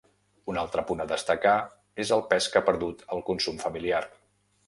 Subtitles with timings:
[0.53, 1.53] Un altre punt a destacar
[2.05, 4.01] és el pes que ha perdut el consum familiar.